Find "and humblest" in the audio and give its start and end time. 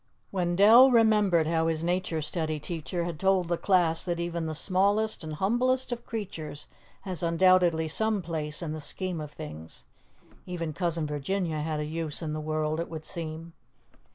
5.23-5.91